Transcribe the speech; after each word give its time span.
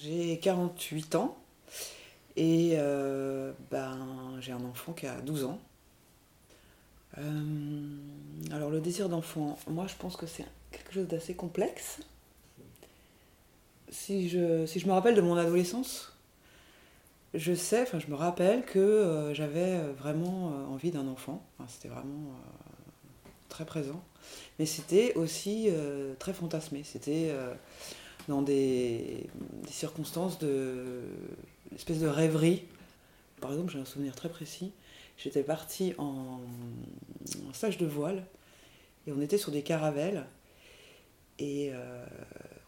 J'ai 0.00 0.38
48 0.38 1.16
ans 1.16 1.36
et 2.36 2.74
euh, 2.74 3.52
ben, 3.70 4.36
j'ai 4.40 4.52
un 4.52 4.64
enfant 4.64 4.92
qui 4.92 5.06
a 5.06 5.20
12 5.20 5.44
ans. 5.44 5.58
Euh, 7.16 7.22
alors 8.52 8.70
le 8.70 8.80
désir 8.80 9.08
d'enfant, 9.08 9.58
moi 9.66 9.86
je 9.88 9.96
pense 9.96 10.16
que 10.16 10.26
c'est 10.26 10.44
quelque 10.70 10.92
chose 10.92 11.08
d'assez 11.08 11.34
complexe. 11.34 12.00
Si 13.88 14.28
je, 14.28 14.66
si 14.66 14.78
je 14.78 14.86
me 14.86 14.92
rappelle 14.92 15.16
de 15.16 15.20
mon 15.20 15.36
adolescence, 15.36 16.16
je 17.34 17.54
sais, 17.54 17.82
enfin 17.82 17.98
je 17.98 18.06
me 18.06 18.14
rappelle 18.14 18.64
que 18.64 18.78
euh, 18.78 19.34
j'avais 19.34 19.78
vraiment 19.98 20.48
envie 20.70 20.92
d'un 20.92 21.08
enfant. 21.08 21.44
c'était 21.66 21.88
vraiment 21.88 22.30
très 23.48 23.64
présent. 23.64 24.00
Mais 24.60 24.66
c'était 24.66 25.14
aussi 25.14 25.70
très 26.20 26.34
fantasmé. 26.34 26.82
C'était 26.84 27.32
dans 28.28 28.42
des, 28.42 29.26
circonstances 29.68 30.38
de 30.38 31.02
espèce 31.74 31.98
de 31.98 32.06
rêverie. 32.06 32.64
Par 33.40 33.50
exemple, 33.52 33.72
j'ai 33.72 33.80
un 33.80 33.84
souvenir 33.84 34.14
très 34.14 34.28
précis. 34.28 34.72
J'étais 35.16 35.42
partie 35.42 35.94
en, 35.98 36.40
stage 37.52 37.78
de 37.78 37.86
voile 37.86 38.24
et 39.06 39.12
on 39.12 39.20
était 39.20 39.38
sur 39.38 39.50
des 39.50 39.62
caravelles 39.62 40.26
et 41.38 41.70
euh, 41.72 42.04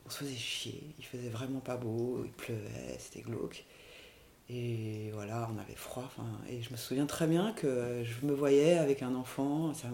on 0.06 0.10
se 0.10 0.18
faisait 0.18 0.34
chier. 0.34 0.82
Il 0.98 1.04
faisait 1.04 1.28
vraiment 1.28 1.60
pas 1.60 1.76
beau, 1.76 2.22
il 2.24 2.32
pleuvait, 2.32 2.96
c'était 2.98 3.20
glauque. 3.20 3.64
Et 4.48 5.10
voilà, 5.12 5.48
on 5.54 5.58
avait 5.60 5.76
froid. 5.76 6.10
Et 6.48 6.60
je 6.60 6.70
me 6.72 6.76
souviens 6.76 7.06
très 7.06 7.28
bien 7.28 7.52
que 7.52 8.02
je 8.02 8.26
me 8.26 8.32
voyais 8.32 8.78
avec 8.78 9.02
un 9.02 9.14
enfant. 9.14 9.72
Ça, 9.74 9.88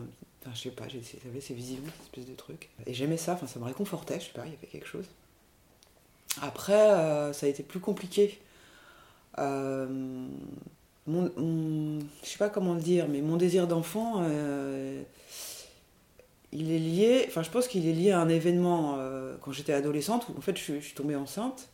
je 0.55 0.59
sais 0.59 0.71
pas, 0.71 0.87
j'avais 0.89 1.41
ces 1.41 1.55
visions, 1.55 1.83
cette 1.85 2.03
espèce 2.05 2.27
de 2.27 2.35
truc. 2.35 2.71
Et 2.87 2.95
j'aimais 2.95 3.19
ça, 3.19 3.39
ça 3.47 3.59
me 3.59 3.65
réconfortait, 3.65 4.19
je 4.21 4.27
sais 4.27 4.33
pas, 4.33 4.47
il 4.47 4.53
y 4.53 4.57
avait 4.57 4.67
quelque 4.67 4.87
chose. 4.87 5.07
Après, 6.43 6.91
euh, 6.91 7.33
ça 7.33 7.47
a 7.47 7.49
été 7.49 7.63
plus 7.63 7.81
compliqué. 7.81 8.39
Euh, 9.39 9.87
mon, 11.07 11.31
je 12.23 12.29
sais 12.29 12.39
pas 12.39 12.49
comment 12.49 12.75
le 12.75 12.81
dire, 12.81 13.09
mais 13.09 13.21
mon 13.21 13.37
désir 13.37 13.67
d'enfant, 13.67 14.23
euh, 14.23 15.03
il 16.53 16.73
est 16.73 16.79
lié, 16.79 17.25
enfin 17.29 17.43
je 17.43 17.51
pense 17.51 17.69
qu'il 17.69 17.87
est 17.87 17.93
lié 17.93 18.11
à 18.11 18.21
un 18.21 18.29
événement 18.29 18.99
quand 19.43 19.53
j'étais 19.53 19.73
adolescente 19.73 20.29
où 20.29 20.39
en 20.39 20.41
fait 20.41 20.57
je, 20.57 20.81
suis 20.81 20.95
tombée 20.95 21.15
enceinte 21.15 21.69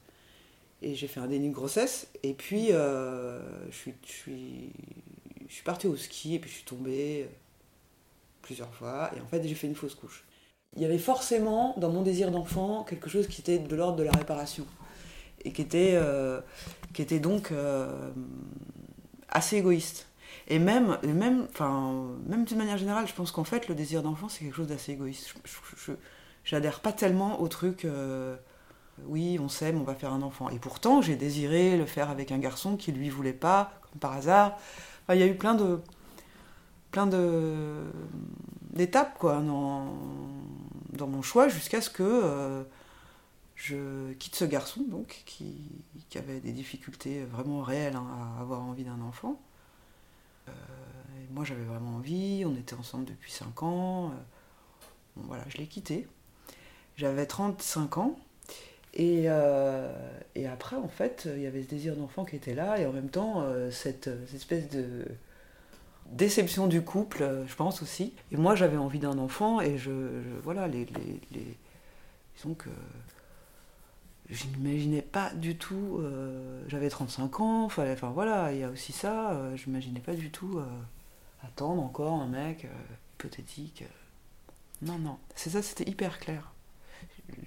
et 0.82 0.94
j'ai 0.94 1.06
fait 1.06 1.20
un 1.20 1.28
déni 1.28 1.48
de 1.48 1.54
grossesse. 1.54 2.08
Et 2.22 2.34
puis 2.34 2.68
je 2.68 3.70
suis 3.70 4.72
partie 5.64 5.86
au 5.86 5.96
ski 5.96 6.34
et 6.34 6.38
puis 6.38 6.50
je 6.50 6.56
suis 6.56 6.64
tombée 6.64 7.28
plusieurs 8.42 8.74
fois. 8.74 9.10
Et 9.16 9.20
en 9.20 9.26
fait 9.26 9.46
j'ai 9.46 9.54
fait 9.54 9.66
une 9.66 9.76
fausse 9.76 9.94
couche 9.94 10.24
il 10.76 10.82
y 10.82 10.84
avait 10.84 10.98
forcément 10.98 11.74
dans 11.76 11.90
mon 11.90 12.02
désir 12.02 12.30
d'enfant 12.30 12.84
quelque 12.84 13.10
chose 13.10 13.26
qui 13.26 13.40
était 13.40 13.58
de 13.58 13.76
l'ordre 13.76 13.96
de 13.96 14.02
la 14.02 14.12
réparation 14.12 14.66
et 15.44 15.52
qui 15.52 15.60
était, 15.60 15.92
euh, 15.94 16.40
qui 16.94 17.02
était 17.02 17.18
donc 17.18 17.52
euh, 17.52 18.10
assez 19.28 19.56
égoïste. 19.56 20.06
Et 20.48 20.58
même, 20.58 20.98
même, 21.04 21.46
même 22.26 22.44
d'une 22.44 22.58
manière 22.58 22.78
générale, 22.78 23.06
je 23.06 23.14
pense 23.14 23.32
qu'en 23.32 23.44
fait, 23.44 23.68
le 23.68 23.74
désir 23.74 24.02
d'enfant, 24.02 24.28
c'est 24.28 24.44
quelque 24.44 24.56
chose 24.56 24.68
d'assez 24.68 24.92
égoïste. 24.92 25.34
Je, 25.44 25.92
j'adhère 26.44 26.80
pas 26.80 26.92
tellement 26.92 27.40
au 27.40 27.48
truc, 27.48 27.84
euh, 27.84 28.36
oui, 29.06 29.38
on 29.40 29.48
s'aime, 29.48 29.80
on 29.80 29.84
va 29.84 29.94
faire 29.94 30.12
un 30.12 30.22
enfant. 30.22 30.48
Et 30.50 30.58
pourtant, 30.58 31.00
j'ai 31.02 31.16
désiré 31.16 31.76
le 31.76 31.86
faire 31.86 32.10
avec 32.10 32.32
un 32.32 32.38
garçon 32.38 32.76
qui 32.76 32.92
lui 32.92 33.08
voulait 33.08 33.32
pas, 33.32 33.72
comme 33.82 34.00
par 34.00 34.12
hasard. 34.12 34.58
il 35.10 35.16
y 35.16 35.22
a 35.22 35.26
eu 35.26 35.36
plein 35.36 35.54
de, 35.54 35.80
plein 36.90 37.06
de 37.06 37.84
d'étapes 38.72 39.18
quoi 39.18 39.40
dans, 39.40 39.84
dans 40.92 41.06
mon 41.06 41.22
choix 41.22 41.48
jusqu'à 41.48 41.80
ce 41.80 41.90
que 41.90 42.02
euh, 42.02 42.62
je 43.56 44.12
quitte 44.14 44.36
ce 44.36 44.44
garçon 44.44 44.82
donc 44.82 45.22
qui, 45.26 45.56
avait 46.14 46.40
des 46.40 46.52
difficultés 46.52 47.24
vraiment 47.24 47.62
réelles 47.62 47.96
hein, 47.96 48.06
à 48.36 48.40
avoir 48.40 48.60
envie 48.60 48.84
d'un 48.84 49.00
enfant. 49.00 49.40
Euh, 50.48 50.52
moi 51.30 51.44
j'avais 51.44 51.64
vraiment 51.64 51.96
envie, 51.96 52.44
on 52.46 52.54
était 52.54 52.74
ensemble 52.74 53.06
depuis 53.06 53.32
5 53.32 53.62
ans. 53.62 54.08
Euh, 54.08 54.10
voilà, 55.16 55.44
je 55.48 55.56
l'ai 55.58 55.66
quitté. 55.66 56.06
J'avais 56.96 57.26
35 57.26 57.98
ans. 57.98 58.18
Et, 58.94 59.24
et, 60.34 60.46
après, 60.46 60.76
en 60.76 60.88
fait, 60.88 61.26
il 61.34 61.40
y 61.40 61.46
avait 61.46 61.62
ce 61.62 61.68
désir 61.68 61.96
d'enfant 61.96 62.26
qui 62.26 62.36
était 62.36 62.54
là, 62.54 62.78
et 62.78 62.84
en 62.84 62.92
même 62.92 63.08
temps, 63.08 63.42
cette 63.70 64.10
espèce 64.34 64.68
de, 64.68 65.06
déception 66.12 66.66
du 66.66 66.82
couple, 66.82 67.22
euh, 67.22 67.46
je 67.46 67.54
pense 67.54 67.82
aussi. 67.82 68.14
Et 68.30 68.36
moi, 68.36 68.54
j'avais 68.54 68.76
envie 68.76 68.98
d'un 68.98 69.18
enfant 69.18 69.60
et 69.60 69.78
je, 69.78 69.90
voilà, 70.42 70.68
les, 70.68 70.84
les, 70.84 71.20
les, 71.32 71.56
disons 72.36 72.54
que 72.54 72.70
je 74.30 74.44
n'imaginais 74.46 75.02
pas 75.02 75.30
du 75.34 75.56
tout. 75.56 75.98
Euh, 76.00 76.62
j'avais 76.68 76.88
35 76.88 77.40
ans, 77.40 77.68
fallait, 77.68 77.92
enfin 77.92 78.10
voilà, 78.10 78.52
il 78.52 78.60
y 78.60 78.62
a 78.62 78.70
aussi 78.70 78.92
ça. 78.92 79.32
Euh, 79.32 79.56
je 79.56 79.66
n'imaginais 79.66 80.00
pas 80.00 80.14
du 80.14 80.30
tout 80.30 80.60
attendre 81.42 81.82
encore 81.82 82.20
un 82.20 82.28
mec 82.28 82.66
hypothétique. 83.14 83.84
Non, 84.82 84.98
non, 84.98 85.18
c'est 85.34 85.50
ça, 85.50 85.62
c'était 85.62 85.88
hyper 85.88 86.18
clair. 86.18 86.52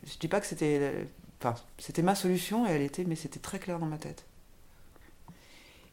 Je 0.06 0.18
dis 0.20 0.28
pas 0.28 0.40
que 0.40 0.48
c'était, 0.48 1.08
enfin, 1.40 1.56
c'était 1.78 2.02
ma 2.02 2.16
solution 2.16 2.68
et 2.68 2.72
elle 2.72 2.82
était, 2.82 3.04
mais 3.04 3.16
c'était 3.16 3.40
très 3.40 3.60
clair 3.60 3.80
dans 3.80 3.86
ma 3.86 3.98
tête. 3.98 4.26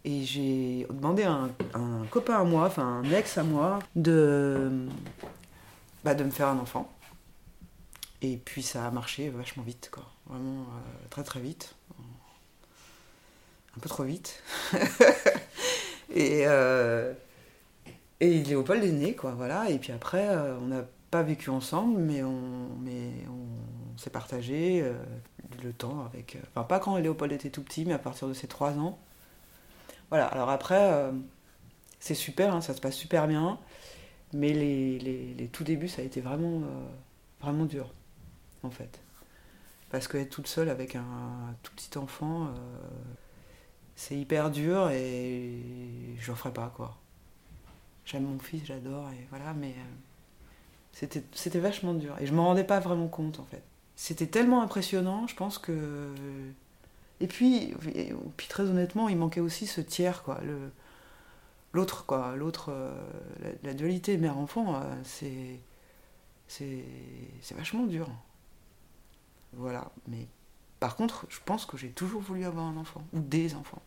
Et 0.05 0.25
j'ai 0.25 0.87
demandé 0.91 1.23
à 1.23 1.49
un, 1.75 2.05
copain 2.11 2.41
à 2.41 2.45
moi, 2.45 2.67
enfin 2.67 2.83
un 2.83 3.11
ex 3.13 3.39
à 3.39 3.45
moi, 3.45 3.79
de, 3.95 4.87
bah, 6.03 6.15
de 6.15 6.25
me 6.25 6.31
faire 6.31 6.49
un 6.49 6.59
enfant. 6.59 6.91
Et 8.21 8.37
puis 8.37 8.63
ça 8.63 8.87
a 8.87 8.91
marché 8.91 9.29
vachement 9.31 9.63
vite, 9.63 9.91
quoi. 9.93 10.05
Vraiment 10.27 10.63
euh, 10.63 11.09
très 11.11 11.23
très 11.23 11.41
vite. 11.41 11.75
Un 13.77 13.81
peu 13.81 13.89
trop 13.89 14.03
vite. 14.03 14.43
et, 16.15 16.47
euh, 16.47 17.13
et 18.21 18.43
Léopold 18.43 18.83
est 18.83 18.93
né, 18.93 19.15
quoi, 19.15 19.33
voilà. 19.33 19.71
Et 19.71 19.79
puis 19.79 19.93
après, 19.93 20.29
euh, 20.29 20.59
on 20.61 20.67
n'a 20.67 20.85
pas 21.11 21.23
vécu 21.23 21.49
ensemble, 21.49 22.01
mais 22.01 22.23
on, 22.25 22.69
mais 22.81 23.11
on 23.29 23.99
s'est 23.99 24.11
partagé 24.11 24.85
le 25.63 25.73
temps 25.73 26.07
avec. 26.13 26.39
Enfin, 26.51 26.65
pas 26.65 26.81
quand 26.81 26.97
Léopold 26.97 27.33
était 27.33 27.51
tout 27.51 27.63
petit, 27.63 27.85
mais 27.85 27.93
à 27.93 27.99
partir 27.99 28.29
de 28.29 28.35
ses 28.35 28.49
trois 28.49 28.73
ans. 28.73 28.99
Voilà, 30.13 30.27
alors 30.27 30.51
après, 30.51 30.93
euh, 30.93 31.11
c'est 31.99 32.13
super, 32.13 32.55
hein, 32.55 32.61
ça 32.61 32.75
se 32.75 32.83
passe 32.83 32.95
super 32.95 33.27
bien, 33.27 33.59
mais 34.35 34.53
les, 34.53 34.99
les, 34.99 35.49
tout 35.49 35.65
débuts, 35.65 35.89
ça 35.89 36.03
a 36.03 36.05
été 36.05 36.21
vraiment, 36.21 36.61
euh, 36.67 36.87
vraiment 37.41 37.65
dur, 37.65 37.91
en 38.63 38.69
fait. 38.69 39.01
Parce 39.89 40.09
qu'être 40.09 40.29
toute 40.29 40.49
seule 40.49 40.69
avec 40.69 40.97
un, 40.97 41.57
tout 41.63 41.73
petit 41.75 41.97
enfant, 41.97 42.49
euh, 42.49 42.51
c'est 43.97 44.15
hyper 44.15 44.51
dur 44.51 44.91
et 44.91 45.63
je 46.19 46.31
ne 46.31 46.37
ferai 46.37 46.53
pas, 46.53 46.71
quoi. 46.77 46.99
J'aime 48.05 48.25
mon 48.25 48.39
fils, 48.39 48.67
j'adore, 48.67 49.09
et 49.13 49.27
voilà, 49.31 49.55
mais 49.55 49.75
c'était, 50.93 51.25
c'était 51.33 51.59
vachement 51.59 51.95
dur. 51.95 52.17
Et 52.21 52.27
je 52.27 52.33
ne 52.33 52.37
m'en 52.37 52.45
rendais 52.45 52.65
pas 52.65 52.81
vraiment 52.81 53.09
compte, 53.09 53.41
en 53.41 53.45
fait. 53.45 53.63
C'était 53.97 54.27
tellement 54.27 54.61
impressionnant, 54.61 55.27
je 55.27 55.37
pense 55.37 55.57
que 55.57 56.13
et 57.23 57.29
puis, 57.29 57.73
très 58.49 58.65
honnêtement, 58.65 59.09
il 59.09 59.17
manquait 59.17 59.41
aussi 59.41 59.69
ce 59.69 59.81
tiers, 59.81 60.25
quoi. 60.25 60.41
L'autre, 61.73 62.05
quoi. 62.05 62.35
L'autre, 62.35 62.71
euh, 62.71 62.93
la, 63.63 63.75
dualité 63.75 64.17
mère-enfant, 64.17 64.75
euh, 64.75 64.81
c'est, 65.05 65.61
c'est, 66.49 66.85
c'est 67.41 67.57
vachement 67.57 67.87
dur. 67.87 68.09
Voilà. 69.53 69.93
Mais 70.09 70.27
par 70.81 70.97
contre, 70.97 71.27
je 71.29 71.39
pense 71.45 71.65
que 71.65 71.77
j'ai 71.77 71.91
toujours 71.91 72.21
voulu 72.21 72.45
avoir 72.45 72.67
un 72.67 72.77
enfant, 72.77 73.05
ou 73.13 73.21
des 73.21 73.55
enfants. 73.55 73.83